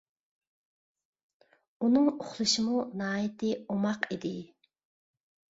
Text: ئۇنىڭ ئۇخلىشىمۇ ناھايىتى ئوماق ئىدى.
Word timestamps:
ئۇنىڭ 1.83 2.07
ئۇخلىشىمۇ 2.13 2.81
ناھايىتى 3.03 3.53
ئوماق 3.77 4.11
ئىدى. 4.19 4.35